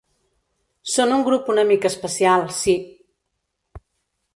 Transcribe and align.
Són 0.93 1.13
un 1.19 1.27
grup 1.29 1.53
una 1.57 1.67
mica 1.73 1.91
especial, 1.93 2.49
sí. 2.65 2.79